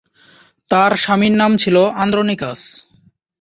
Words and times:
তার 0.69 0.91
স্বামীর 0.95 1.33
নাম 1.37 1.51
ছিল 1.57 1.75
আন্দ্রোনিকাস। 1.95 2.59